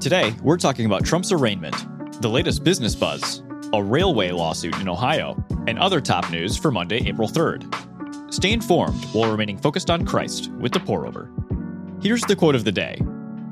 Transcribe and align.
Today, 0.00 0.34
we're 0.42 0.58
talking 0.58 0.84
about 0.84 1.04
Trump's 1.06 1.32
arraignment, 1.32 1.74
the 2.20 2.28
latest 2.28 2.62
business 2.62 2.94
buzz, 2.94 3.42
a 3.72 3.82
railway 3.82 4.30
lawsuit 4.30 4.76
in 4.76 4.90
Ohio, 4.90 5.42
and 5.66 5.78
other 5.78 6.02
top 6.02 6.30
news 6.30 6.54
for 6.56 6.70
Monday, 6.70 6.98
April 7.08 7.28
3rd. 7.28 8.32
Stay 8.32 8.52
informed 8.52 9.02
while 9.06 9.30
remaining 9.30 9.56
focused 9.56 9.90
on 9.90 10.04
Christ 10.04 10.52
with 10.58 10.72
the 10.72 10.80
pour 10.80 11.06
over. 11.06 11.32
Here's 12.02 12.20
the 12.22 12.36
quote 12.36 12.54
of 12.54 12.64
the 12.64 12.72
day 12.72 13.00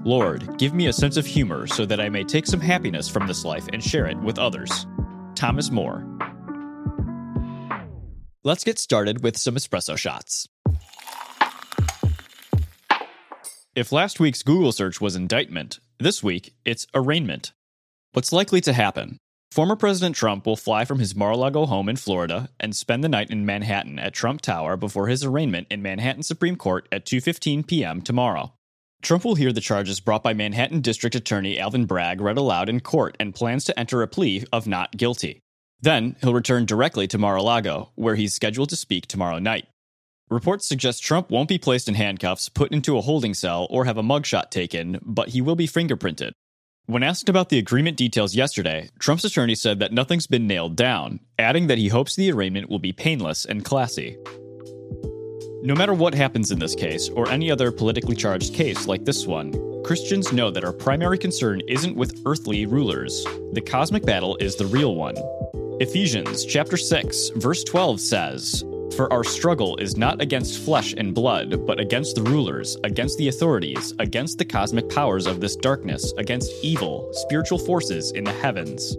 Lord, 0.05 0.59
give 0.59 0.75
me 0.75 0.87
a 0.87 0.93
sense 0.93 1.17
of 1.17 1.25
humor 1.25 1.67
so 1.67 1.87
that 1.87 1.99
I 1.99 2.11
may 2.11 2.23
take 2.23 2.47
some 2.47 2.61
happiness 2.61 3.09
from 3.09 3.27
this 3.27 3.45
life 3.45 3.67
and 3.73 3.83
share 3.83 4.07
it 4.07 4.19
with 4.19 4.39
others. 4.39 4.87
Thomas 5.35 5.71
More. 5.71 6.07
Let's 8.45 8.65
get 8.65 8.79
started 8.79 9.25
with 9.25 9.39
some 9.39 9.55
espresso 9.55 9.97
shots. 9.97 10.47
If 13.75 13.91
last 13.91 14.21
week's 14.21 14.43
Google 14.43 14.71
search 14.71 15.01
was 15.01 15.17
indictment, 15.17 15.81
this 16.05 16.23
week 16.23 16.55
it's 16.67 16.87
arraignment. 16.95 17.53
What's 18.13 18.31
likely 18.31 18.61
to 18.61 18.75
happen? 18.75 19.17
Former 19.51 19.75
President 19.75 20.15
Trump 20.15 20.45
will 20.45 20.55
fly 20.57 20.85
from 20.85 20.99
his 20.99 21.17
Mar 21.17 21.31
a 21.31 21.37
Lago 21.37 21.65
home 21.65 21.89
in 21.89 21.97
Florida 21.97 22.51
and 22.61 22.77
spend 22.77 23.03
the 23.03 23.09
night 23.09 23.31
in 23.31 23.47
Manhattan 23.47 23.99
at 23.99 24.13
Trump 24.13 24.43
Tower 24.43 24.77
before 24.77 25.07
his 25.07 25.25
arraignment 25.25 25.67
in 25.71 25.81
Manhattan 25.81 26.23
Supreme 26.23 26.57
Court 26.57 26.87
at 26.93 27.07
2:15 27.07 27.67
p.m. 27.67 28.03
tomorrow. 28.03 28.53
Trump 29.01 29.25
will 29.25 29.35
hear 29.35 29.53
the 29.53 29.63
charges 29.63 30.01
brought 30.01 30.23
by 30.23 30.35
Manhattan 30.35 30.83
District 30.83 31.17
Attorney 31.17 31.59
Alvin 31.59 31.87
Bragg 31.87 32.21
read 32.21 32.37
aloud 32.37 32.69
in 32.69 32.81
court 32.81 33.17
and 33.19 33.35
plans 33.35 33.65
to 33.65 33.79
enter 33.79 34.03
a 34.03 34.07
plea 34.07 34.45
of 34.53 34.67
not 34.67 34.97
guilty. 34.97 35.41
Then 35.81 36.17
he'll 36.21 36.35
return 36.35 36.67
directly 36.67 37.07
to 37.09 37.19
Mar 37.19 37.37
a 37.37 37.43
Lago, 37.43 37.93
where 37.95 38.15
he's 38.15 38.35
scheduled 38.35 38.69
to 38.71 38.77
speak 38.77 39.07
tomorrow 39.07 39.39
night. 39.39 39.67
Reports 40.31 40.67
suggest 40.67 41.03
Trump 41.03 41.31
won't 41.31 41.51
be 41.51 41.59
placed 41.59 41.87
in 41.87 41.95
handcuffs, 41.95 42.49
put 42.49 42.73
into 42.73 42.97
a 42.97 43.03
holding 43.03 43.35
cell, 43.35 43.67
or 43.69 43.85
have 43.85 43.99
a 43.99 44.03
mugshot 44.03 44.51
taken, 44.51 44.99
but 45.03 45.29
he 45.29 45.43
will 45.43 45.55
be 45.55 45.69
fingerprinted. 45.69 46.33
When 46.87 47.03
asked 47.03 47.29
about 47.29 47.51
the 47.51 47.63
arraignment 47.63 47.99
details 47.99 48.35
yesterday, 48.35 48.89
Trump's 48.99 49.25
attorney 49.25 49.55
said 49.55 49.81
that 49.81 49.93
nothing's 49.93 50.27
been 50.27 50.47
nailed 50.47 50.77
down, 50.77 51.21
adding 51.39 51.67
that 51.67 51.77
he 51.77 51.89
hopes 51.89 52.17
the 52.17 52.33
arraignment 52.33 52.71
will 52.71 52.79
be 52.79 52.93
painless 52.93 53.45
and 53.45 53.67
classy. 53.67 54.17
No 55.63 55.75
matter 55.75 55.93
what 55.93 56.15
happens 56.15 56.51
in 56.51 56.59
this 56.59 56.75
case, 56.75 57.11
or 57.11 57.29
any 57.29 57.51
other 57.51 57.71
politically 57.71 58.17
charged 58.17 58.55
case 58.55 58.87
like 58.87 59.05
this 59.05 59.27
one, 59.27 59.53
Christians 59.85 60.33
know 60.33 60.51
that 60.51 60.65
our 60.65 60.73
primary 60.73 61.19
concern 61.19 61.61
isn't 61.69 61.97
with 61.97 62.23
earthly 62.25 62.65
rulers. 62.65 63.25
The 63.53 63.63
cosmic 63.65 64.07
battle 64.07 64.37
is 64.37 64.57
the 64.57 64.67
real 64.67 64.95
one. 64.95 65.17
Ephesians 65.81 66.47
chapter 66.47 66.79
6, 66.79 67.31
verse 67.37 67.63
12 67.65 68.01
says, 68.01 68.65
for 68.95 69.13
our 69.13 69.25
struggle 69.25 69.77
is 69.77 69.97
not 69.97 70.23
against 70.23 70.65
flesh 70.65 70.95
and 70.97 71.15
blood, 71.15 71.67
but 71.67 71.81
against 71.81 72.15
the 72.15 72.23
rulers, 72.23 72.77
against 72.85 73.19
the 73.19 73.29
authorities, 73.29 73.93
against 73.99 74.39
the 74.39 74.45
cosmic 74.45 74.89
powers 74.89 75.27
of 75.27 75.41
this 75.41 75.57
darkness, 75.57 76.13
against 76.17 76.53
evil, 76.63 77.11
spiritual 77.13 77.59
forces 77.59 78.13
in 78.13 78.25
the 78.25 78.33
heavens. 78.33 78.97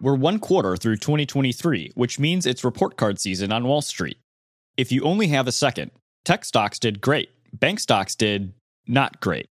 We're 0.00 0.14
one 0.14 0.38
quarter 0.38 0.76
through 0.76 0.96
2023, 0.96 1.92
which 1.94 2.18
means 2.18 2.44
it's 2.44 2.64
report 2.64 2.96
card 2.96 3.18
season 3.18 3.50
on 3.52 3.64
Wall 3.64 3.82
Street. 3.82 4.18
If 4.76 4.92
you 4.92 5.02
only 5.02 5.28
have 5.28 5.46
a 5.46 5.52
second, 5.52 5.90
tech 6.24 6.44
stocks 6.44 6.78
did 6.78 7.00
great, 7.00 7.30
bank 7.52 7.80
stocks 7.80 8.14
did 8.14 8.52
not 8.86 9.20
great. 9.20 9.48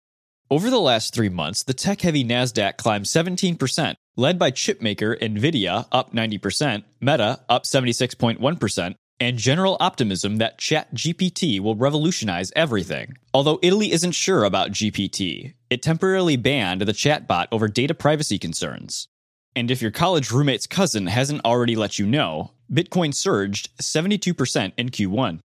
Over 0.51 0.71
the 0.71 0.81
last 0.81 1.13
three 1.13 1.29
months, 1.29 1.65
the 1.65 1.75
tech 1.75 2.01
heavy 2.01 2.25
NASDAQ 2.25 2.79
climbed 2.79 3.05
17%, 3.05 3.97
led 4.19 4.39
by 4.39 4.51
chipmaker 4.51 5.17
Nvidia 5.21 5.87
up 5.93 6.13
90%, 6.13 6.83
Meta 7.01 7.41
up 7.49 7.63
76.1%, 7.63 8.95
and 9.21 9.39
general 9.39 9.77
optimism 9.79 10.37
that 10.37 10.59
ChatGPT 10.59 11.61
will 11.61 11.77
revolutionize 11.77 12.53
everything. 12.57 13.17
Although 13.33 13.61
Italy 13.63 13.93
isn't 13.93 14.13
sure 14.13 14.43
about 14.43 14.73
GPT, 14.73 15.55
it 15.71 15.83
temporarily 15.83 16.37
banned 16.37 16.81
the 16.83 16.93
chatbot 16.93 17.47
over 17.53 17.69
data 17.69 17.95
privacy 17.95 18.39
concerns. 18.39 19.07
And 19.55 19.71
if 19.71 19.81
your 19.81 19.93
college 19.93 20.33
roommate's 20.33 20.67
cousin 20.67 21.07
hasn't 21.07 21.45
already 21.45 21.77
let 21.77 21.99
you 21.99 22.07
know, 22.07 22.53
Bitcoin 22.73 23.15
surged 23.15 23.77
72% 23.79 24.73
in 24.77 24.89
Q1. 24.89 25.39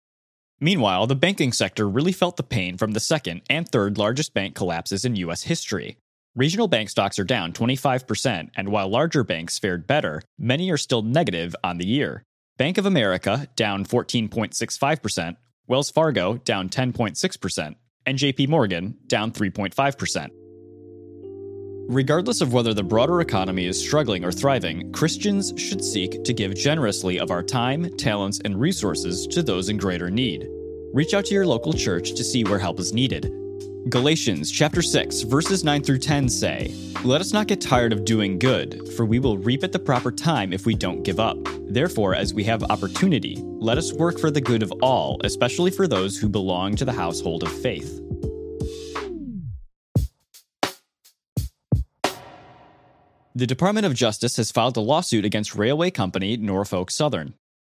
Meanwhile, 0.60 1.06
the 1.08 1.14
banking 1.14 1.52
sector 1.52 1.88
really 1.88 2.12
felt 2.12 2.36
the 2.36 2.42
pain 2.42 2.78
from 2.78 2.92
the 2.92 3.00
second 3.00 3.42
and 3.50 3.68
third 3.68 3.98
largest 3.98 4.32
bank 4.32 4.54
collapses 4.54 5.04
in 5.04 5.16
US 5.16 5.42
history. 5.42 5.98
Regional 6.34 6.66
bank 6.66 6.88
stocks 6.88 7.18
are 7.18 7.24
down 7.24 7.52
25%, 7.52 8.50
and 8.56 8.68
while 8.70 8.88
larger 8.88 9.22
banks 9.22 9.58
fared 9.58 9.86
better, 9.86 10.22
many 10.38 10.70
are 10.70 10.78
still 10.78 11.02
negative 11.02 11.54
on 11.62 11.76
the 11.76 11.84
year. 11.86 12.22
Bank 12.56 12.78
of 12.78 12.86
America 12.86 13.48
down 13.54 13.84
14.65%, 13.84 15.36
Wells 15.66 15.90
Fargo 15.90 16.38
down 16.38 16.70
10.6%, 16.70 17.74
and 18.06 18.18
JP 18.18 18.48
Morgan 18.48 18.96
down 19.08 19.30
3.5%. 19.30 20.30
Regardless 21.90 22.40
of 22.40 22.54
whether 22.54 22.72
the 22.72 22.82
broader 22.82 23.20
economy 23.20 23.66
is 23.66 23.78
struggling 23.78 24.24
or 24.24 24.32
thriving, 24.32 24.90
Christians 24.92 25.52
should 25.58 25.84
seek 25.84 26.24
to 26.24 26.32
give 26.32 26.54
generously 26.54 27.18
of 27.18 27.30
our 27.30 27.42
time, 27.42 27.94
talents, 27.98 28.40
and 28.42 28.58
resources 28.58 29.26
to 29.26 29.42
those 29.42 29.68
in 29.68 29.76
greater 29.76 30.08
need. 30.08 30.48
Reach 30.94 31.12
out 31.12 31.26
to 31.26 31.34
your 31.34 31.46
local 31.46 31.74
church 31.74 32.14
to 32.14 32.24
see 32.24 32.42
where 32.44 32.58
help 32.58 32.80
is 32.80 32.94
needed. 32.94 33.30
Galatians 33.92 34.50
chapter 34.50 34.80
6 34.80 35.20
verses 35.20 35.64
9 35.64 35.82
through 35.82 35.98
10 35.98 36.26
say, 36.26 36.74
"Let 37.04 37.20
us 37.20 37.34
not 37.34 37.46
get 37.46 37.60
tired 37.60 37.92
of 37.92 38.06
doing 38.06 38.38
good, 38.38 38.88
for 38.96 39.04
we 39.04 39.18
will 39.18 39.36
reap 39.36 39.62
at 39.62 39.70
the 39.70 39.78
proper 39.78 40.10
time 40.10 40.54
if 40.54 40.64
we 40.64 40.74
don't 40.74 41.02
give 41.02 41.20
up. 41.20 41.36
Therefore, 41.68 42.14
as 42.14 42.32
we 42.32 42.42
have 42.44 42.62
opportunity, 42.62 43.36
let 43.42 43.76
us 43.76 43.92
work 43.92 44.18
for 44.18 44.30
the 44.30 44.40
good 44.40 44.62
of 44.62 44.72
all, 44.80 45.20
especially 45.24 45.70
for 45.70 45.86
those 45.86 46.16
who 46.16 46.30
belong 46.30 46.74
to 46.76 46.86
the 46.86 46.92
household 46.92 47.42
of 47.42 47.52
faith." 47.52 48.00
The 53.34 53.46
Department 53.46 53.84
of 53.84 53.92
Justice 53.94 54.38
has 54.38 54.50
filed 54.50 54.78
a 54.78 54.80
lawsuit 54.80 55.26
against 55.26 55.54
railway 55.54 55.90
company 55.90 56.38
Norfolk 56.38 56.90
Southern. 56.90 57.34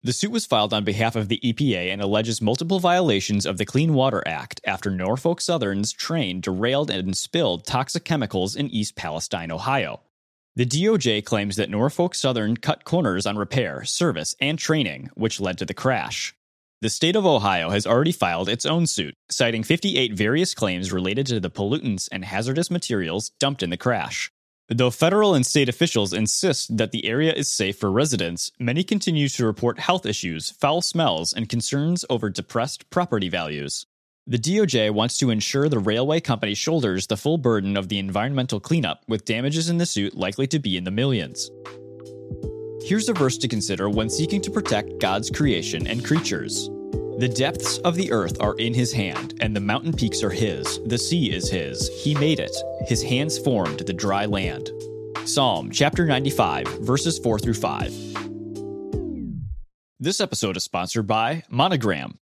The 0.04 0.12
suit 0.12 0.32
was 0.32 0.46
filed 0.46 0.74
on 0.74 0.82
behalf 0.82 1.14
of 1.14 1.28
the 1.28 1.38
EPA 1.44 1.92
and 1.92 2.02
alleges 2.02 2.42
multiple 2.42 2.80
violations 2.80 3.46
of 3.46 3.56
the 3.56 3.64
Clean 3.64 3.94
Water 3.94 4.20
Act 4.26 4.60
after 4.66 4.90
Norfolk 4.90 5.40
Southern's 5.40 5.92
train 5.92 6.40
derailed 6.40 6.90
and 6.90 7.16
spilled 7.16 7.64
toxic 7.64 8.04
chemicals 8.04 8.56
in 8.56 8.68
East 8.68 8.96
Palestine, 8.96 9.52
Ohio. 9.52 10.00
The 10.56 10.66
DOJ 10.66 11.24
claims 11.24 11.54
that 11.54 11.70
Norfolk 11.70 12.16
Southern 12.16 12.56
cut 12.56 12.82
corners 12.82 13.26
on 13.26 13.36
repair, 13.36 13.84
service, 13.84 14.34
and 14.40 14.58
training, 14.58 15.08
which 15.14 15.40
led 15.40 15.56
to 15.58 15.64
the 15.64 15.72
crash. 15.72 16.34
The 16.80 16.90
state 16.90 17.14
of 17.14 17.24
Ohio 17.24 17.70
has 17.70 17.86
already 17.86 18.10
filed 18.10 18.48
its 18.48 18.66
own 18.66 18.88
suit, 18.88 19.14
citing 19.30 19.62
58 19.62 20.14
various 20.14 20.52
claims 20.52 20.92
related 20.92 21.26
to 21.26 21.38
the 21.38 21.48
pollutants 21.48 22.08
and 22.10 22.24
hazardous 22.24 22.72
materials 22.72 23.30
dumped 23.38 23.62
in 23.62 23.70
the 23.70 23.76
crash. 23.76 24.32
Though 24.74 24.90
federal 24.90 25.34
and 25.34 25.44
state 25.44 25.68
officials 25.68 26.14
insist 26.14 26.78
that 26.78 26.92
the 26.92 27.04
area 27.04 27.34
is 27.34 27.46
safe 27.46 27.76
for 27.76 27.90
residents, 27.90 28.50
many 28.58 28.82
continue 28.82 29.28
to 29.28 29.44
report 29.44 29.78
health 29.78 30.06
issues, 30.06 30.50
foul 30.52 30.80
smells, 30.80 31.34
and 31.34 31.46
concerns 31.46 32.06
over 32.08 32.30
depressed 32.30 32.88
property 32.88 33.28
values. 33.28 33.84
The 34.26 34.38
DOJ 34.38 34.90
wants 34.92 35.18
to 35.18 35.28
ensure 35.28 35.68
the 35.68 35.78
railway 35.78 36.20
company 36.20 36.54
shoulders 36.54 37.06
the 37.06 37.18
full 37.18 37.36
burden 37.36 37.76
of 37.76 37.90
the 37.90 37.98
environmental 37.98 38.60
cleanup, 38.60 39.02
with 39.06 39.26
damages 39.26 39.68
in 39.68 39.76
the 39.76 39.84
suit 39.84 40.16
likely 40.16 40.46
to 40.46 40.58
be 40.58 40.78
in 40.78 40.84
the 40.84 40.90
millions. 40.90 41.50
Here's 42.82 43.10
a 43.10 43.12
verse 43.12 43.36
to 43.38 43.48
consider 43.48 43.90
when 43.90 44.08
seeking 44.08 44.40
to 44.40 44.50
protect 44.50 44.98
God's 44.98 45.28
creation 45.28 45.86
and 45.86 46.02
creatures. 46.02 46.70
The 47.22 47.28
depths 47.28 47.78
of 47.78 47.94
the 47.94 48.10
earth 48.10 48.40
are 48.40 48.56
in 48.56 48.74
his 48.74 48.92
hand, 48.92 49.34
and 49.40 49.54
the 49.54 49.60
mountain 49.60 49.92
peaks 49.92 50.24
are 50.24 50.30
his. 50.30 50.80
The 50.86 50.98
sea 50.98 51.30
is 51.30 51.48
his. 51.48 51.88
He 52.02 52.16
made 52.16 52.40
it. 52.40 52.50
His 52.88 53.00
hands 53.00 53.38
formed 53.38 53.78
the 53.78 53.92
dry 53.92 54.26
land. 54.26 54.72
Psalm 55.24 55.70
chapter 55.70 56.04
95, 56.04 56.66
verses 56.80 57.20
4 57.20 57.38
through 57.38 57.54
5. 57.54 57.94
This 60.00 60.20
episode 60.20 60.56
is 60.56 60.64
sponsored 60.64 61.06
by 61.06 61.44
Monogram. 61.48 62.18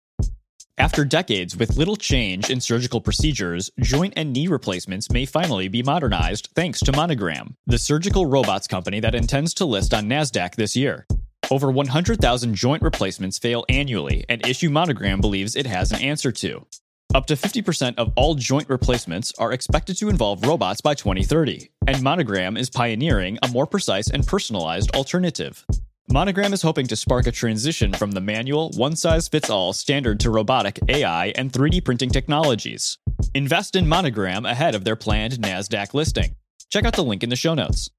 After 0.78 1.06
decades 1.06 1.56
with 1.56 1.78
little 1.78 1.96
change 1.96 2.50
in 2.50 2.60
surgical 2.60 3.00
procedures, 3.00 3.72
joint 3.80 4.16
and 4.18 4.34
knee 4.34 4.50
replacements 4.50 5.10
may 5.10 5.25
finally 5.25 5.69
be 5.69 5.81
modernized 5.81 6.50
thanks 6.56 6.81
to 6.81 6.92
Monogram, 6.92 7.56
the 7.66 7.78
surgical 7.78 8.25
robots 8.25 8.68
company 8.68 9.00
that 9.00 9.16
intends 9.16 9.54
to 9.54 9.66
list 9.66 9.94
on 9.94 10.10
NASDAQ 10.10 10.56
this 10.56 10.75
year. 10.75 11.07
Over 11.51 11.72
100,000 11.72 12.54
joint 12.54 12.84
replacements 12.84 13.40
fail 13.40 13.66
annually, 13.69 14.24
and 14.30 14.46
Issue 14.46 14.69
Monogram 14.69 15.19
believes 15.19 15.56
it 15.56 15.66
has 15.66 15.92
an 15.92 16.00
answer 16.00 16.31
to. 16.31 16.68
Up 17.16 17.25
to 17.25 17.36
50% 17.36 17.96
of 17.98 18.13
all 18.16 18.36
joint 18.36 18.69
replacements 18.69 19.34
are 19.40 19.51
expected 19.51 19.98
to 19.98 20.10
involve 20.10 20.46
robots 20.46 20.80
by 20.80 20.94
2030, 20.94 21.72
and 21.88 22.04
Monogram 22.04 22.56
is 22.56 22.69
pioneering 22.69 23.40
a 23.42 23.48
more 23.48 23.66
precise 23.66 24.12
and 24.12 24.28
personalized 24.28 24.96
alternative. 24.96 25.66
Monogram 26.12 26.54
is 26.54 26.62
hoping 26.62 26.86
to 26.86 26.96
spark 26.96 27.25
a 27.25 27.31
transition 27.31 27.94
from 27.94 28.12
the 28.12 28.22
manual, 28.22 28.69
one 28.75 28.96
size 28.96 29.28
fits 29.28 29.50
all 29.50 29.74
standard 29.74 30.19
to 30.19 30.30
robotic 30.30 30.80
AI 30.88 31.28
and 31.30 31.51
3D 31.51 31.84
printing 31.84 32.12
technologies. 32.12 33.00
Invest 33.34 33.75
in 33.75 33.88
Monogram 33.88 34.46
ahead 34.46 34.75
of 34.75 34.84
their 34.84 34.96
planned 34.96 35.34
NASDAQ 35.34 35.96
listing. 35.96 36.36
Check 36.69 36.86
out 36.86 36.96
the 36.96 37.04
link 37.04 37.24
in 37.24 37.30
the 37.30 37.36
show 37.36 37.56
notes. 37.56 37.90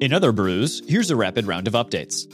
In 0.00 0.12
other 0.12 0.32
brews, 0.32 0.82
here's 0.88 1.10
a 1.10 1.16
rapid 1.16 1.46
round 1.46 1.68
of 1.68 1.74
updates. 1.74 2.26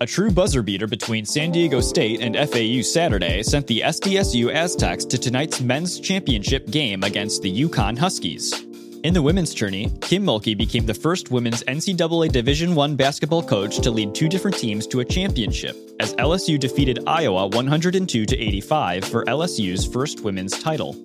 A 0.00 0.06
true 0.06 0.30
buzzer 0.30 0.62
beater 0.62 0.86
between 0.86 1.24
San 1.24 1.52
Diego 1.52 1.80
State 1.80 2.20
and 2.20 2.36
FAU 2.36 2.82
Saturday 2.82 3.42
sent 3.42 3.66
the 3.66 3.80
SDSU 3.80 4.52
Aztecs 4.52 5.04
to 5.04 5.18
tonight's 5.18 5.60
men's 5.60 6.00
championship 6.00 6.66
game 6.70 7.02
against 7.04 7.42
the 7.42 7.62
UConn 7.62 7.96
Huskies. 7.96 8.64
In 9.04 9.12
the 9.12 9.22
women's 9.22 9.54
tourney, 9.54 9.92
Kim 10.00 10.24
Mulkey 10.24 10.56
became 10.56 10.86
the 10.86 10.94
first 10.94 11.30
women's 11.30 11.62
NCAA 11.64 12.32
Division 12.32 12.76
I 12.78 12.94
basketball 12.94 13.42
coach 13.42 13.78
to 13.80 13.90
lead 13.90 14.14
two 14.14 14.28
different 14.28 14.56
teams 14.56 14.86
to 14.88 15.00
a 15.00 15.04
championship, 15.04 15.76
as 16.00 16.14
LSU 16.14 16.58
defeated 16.58 17.00
Iowa 17.06 17.48
102 17.48 18.26
to 18.26 18.36
85 18.36 19.04
for 19.04 19.24
LSU's 19.26 19.86
first 19.86 20.20
women's 20.22 20.58
title. 20.58 20.96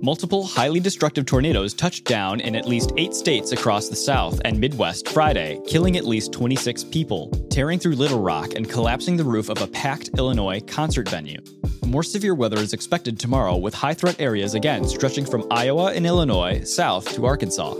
Multiple 0.00 0.44
highly 0.44 0.78
destructive 0.78 1.26
tornadoes 1.26 1.74
touched 1.74 2.04
down 2.04 2.38
in 2.38 2.54
at 2.54 2.68
least 2.68 2.92
eight 2.96 3.14
states 3.14 3.50
across 3.50 3.88
the 3.88 3.96
South 3.96 4.40
and 4.44 4.60
Midwest 4.60 5.08
Friday, 5.08 5.60
killing 5.66 5.96
at 5.96 6.04
least 6.04 6.32
26 6.32 6.84
people, 6.84 7.30
tearing 7.50 7.80
through 7.80 7.96
Little 7.96 8.20
Rock 8.20 8.54
and 8.54 8.70
collapsing 8.70 9.16
the 9.16 9.24
roof 9.24 9.48
of 9.48 9.60
a 9.60 9.66
packed 9.66 10.10
Illinois 10.16 10.60
concert 10.60 11.08
venue. 11.08 11.40
More 11.84 12.04
severe 12.04 12.36
weather 12.36 12.58
is 12.58 12.74
expected 12.74 13.18
tomorrow, 13.18 13.56
with 13.56 13.74
high 13.74 13.94
threat 13.94 14.20
areas 14.20 14.54
again 14.54 14.86
stretching 14.86 15.26
from 15.26 15.44
Iowa 15.50 15.92
and 15.92 16.06
Illinois 16.06 16.62
south 16.62 17.12
to 17.14 17.26
Arkansas. 17.26 17.72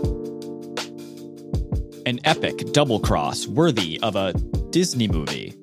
An 2.05 2.19
epic 2.25 2.73
double 2.73 2.99
cross 2.99 3.47
worthy 3.47 3.97
of 4.01 4.17
a 4.17 4.33
Disney 4.71 5.07
movie. 5.07 5.58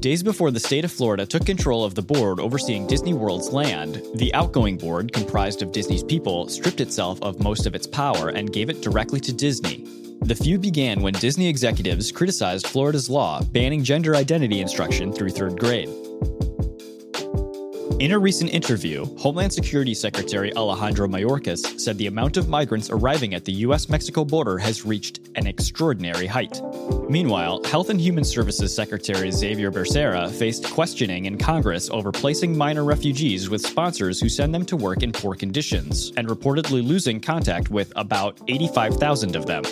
Days 0.00 0.22
before 0.22 0.50
the 0.50 0.60
state 0.60 0.84
of 0.84 0.92
Florida 0.92 1.24
took 1.24 1.46
control 1.46 1.82
of 1.82 1.94
the 1.94 2.02
board 2.02 2.38
overseeing 2.38 2.86
Disney 2.86 3.14
World's 3.14 3.52
land, 3.52 4.02
the 4.14 4.32
outgoing 4.34 4.76
board, 4.76 5.12
comprised 5.12 5.62
of 5.62 5.72
Disney's 5.72 6.04
people, 6.04 6.48
stripped 6.48 6.80
itself 6.80 7.20
of 7.22 7.42
most 7.42 7.66
of 7.66 7.74
its 7.74 7.86
power 7.86 8.28
and 8.28 8.52
gave 8.52 8.68
it 8.68 8.82
directly 8.82 9.20
to 9.20 9.32
Disney. 9.32 9.84
The 10.20 10.34
feud 10.34 10.60
began 10.60 11.00
when 11.00 11.14
Disney 11.14 11.48
executives 11.48 12.12
criticized 12.12 12.66
Florida's 12.66 13.08
law 13.08 13.42
banning 13.42 13.82
gender 13.82 14.14
identity 14.14 14.60
instruction 14.60 15.12
through 15.12 15.30
third 15.30 15.58
grade. 15.58 15.88
In 17.98 18.12
a 18.12 18.18
recent 18.18 18.50
interview, 18.52 19.06
Homeland 19.16 19.54
Security 19.54 19.94
Secretary 19.94 20.54
Alejandro 20.54 21.08
Mayorkas 21.08 21.80
said 21.80 21.96
the 21.96 22.08
amount 22.08 22.36
of 22.36 22.46
migrants 22.46 22.90
arriving 22.90 23.32
at 23.32 23.46
the 23.46 23.52
U.S. 23.52 23.88
Mexico 23.88 24.22
border 24.22 24.58
has 24.58 24.84
reached 24.84 25.20
an 25.34 25.46
extraordinary 25.46 26.26
height. 26.26 26.60
Meanwhile, 27.08 27.64
Health 27.64 27.88
and 27.88 27.98
Human 27.98 28.22
Services 28.22 28.74
Secretary 28.74 29.30
Xavier 29.30 29.72
Becerra 29.72 30.30
faced 30.30 30.70
questioning 30.70 31.24
in 31.24 31.38
Congress 31.38 31.88
over 31.88 32.12
placing 32.12 32.54
minor 32.54 32.84
refugees 32.84 33.48
with 33.48 33.64
sponsors 33.64 34.20
who 34.20 34.28
send 34.28 34.54
them 34.54 34.66
to 34.66 34.76
work 34.76 35.02
in 35.02 35.10
poor 35.10 35.34
conditions, 35.34 36.12
and 36.18 36.28
reportedly 36.28 36.86
losing 36.86 37.18
contact 37.18 37.70
with 37.70 37.94
about 37.96 38.38
85,000 38.46 39.36
of 39.36 39.46
them. 39.46 39.64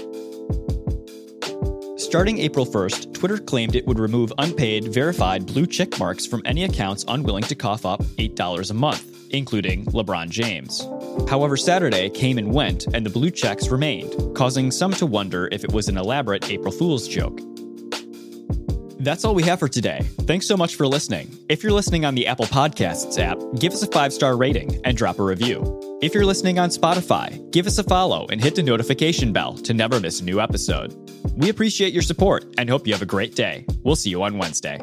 Starting 2.14 2.38
April 2.38 2.64
1st, 2.64 3.12
Twitter 3.12 3.38
claimed 3.38 3.75
it 3.75 3.84
would 3.88 3.99
remove 3.99 4.32
unpaid, 4.38 4.94
verified 4.94 5.46
blue 5.46 5.66
check 5.66 5.99
marks 5.99 6.25
from 6.25 6.43
any 6.44 6.62
accounts 6.62 7.05
unwilling 7.08 7.43
to 7.43 7.56
cough 7.56 7.84
up 7.84 8.00
$8 8.05 8.70
a 8.70 8.72
month, 8.72 9.05
including 9.31 9.84
LeBron 9.87 10.28
James. 10.28 10.87
However, 11.28 11.56
Saturday 11.56 12.08
came 12.11 12.38
and 12.38 12.55
went, 12.55 12.87
and 12.94 13.05
the 13.05 13.11
blue 13.11 13.32
checks 13.32 13.66
remained, 13.69 14.14
causing 14.37 14.70
some 14.70 14.93
to 14.93 15.06
wonder 15.06 15.49
if 15.50 15.64
it 15.64 15.72
was 15.72 15.88
an 15.88 15.99
elaborate 15.99 16.49
April 16.50 16.70
Fool's 16.70 17.08
joke. 17.08 17.40
That's 19.00 19.25
all 19.25 19.34
we 19.34 19.43
have 19.43 19.58
for 19.58 19.69
today. 19.69 20.02
Thanks 20.20 20.46
so 20.46 20.56
much 20.56 20.76
for 20.76 20.87
listening. 20.87 21.37
If 21.49 21.64
you're 21.64 21.72
listening 21.72 22.05
on 22.05 22.14
the 22.14 22.28
Apple 22.28 22.46
Podcasts 22.46 23.19
app, 23.19 23.38
give 23.58 23.72
us 23.72 23.82
a 23.82 23.88
five 23.88 24.12
star 24.12 24.37
rating 24.37 24.81
and 24.84 24.96
drop 24.96 25.19
a 25.19 25.25
review. 25.25 25.99
If 26.00 26.14
you're 26.14 26.25
listening 26.25 26.60
on 26.60 26.69
Spotify, 26.69 27.50
give 27.50 27.67
us 27.67 27.78
a 27.78 27.82
follow 27.82 28.28
and 28.28 28.40
hit 28.40 28.55
the 28.55 28.62
notification 28.62 29.32
bell 29.32 29.55
to 29.58 29.75
never 29.75 29.99
miss 29.99 30.20
a 30.20 30.25
new 30.25 30.40
episode. 30.40 30.94
We 31.36 31.50
appreciate 31.50 31.92
your 31.92 32.02
support 32.02 32.44
and 32.58 32.70
hope 32.70 32.86
you 32.86 32.92
have 32.92 33.02
a 33.02 33.06
great 33.06 33.34
day. 33.34 33.66
We'll 33.82 33.96
see 33.96 34.10
you 34.10 34.22
on 34.22 34.38
Wednesday. 34.38 34.78